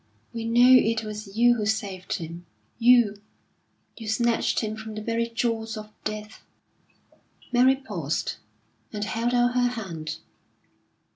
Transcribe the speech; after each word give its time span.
"We 0.33 0.45
know 0.45 0.73
it 0.81 1.03
was 1.03 1.37
you 1.37 1.57
who 1.57 1.67
saved 1.67 2.13
him. 2.13 2.47
You 2.79 3.21
you 3.95 4.07
snatched 4.07 4.61
him 4.61 4.75
from 4.75 4.95
the 4.95 5.01
very 5.03 5.27
jaws 5.29 5.77
of 5.77 5.91
Death." 6.05 6.43
Mary 7.51 7.75
paused, 7.75 8.37
and 8.91 9.03
held 9.03 9.35
out 9.35 9.53
her 9.53 9.67
hand. 9.67 10.17